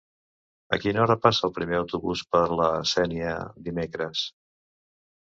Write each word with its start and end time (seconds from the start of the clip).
A 0.75 0.77
quina 0.83 1.01
hora 1.01 1.15
passa 1.25 1.43
el 1.47 1.51
primer 1.57 1.75
autobús 1.79 2.23
per 2.35 2.41
la 2.59 2.69
Sénia 2.91 3.35
dimecres? 3.67 4.23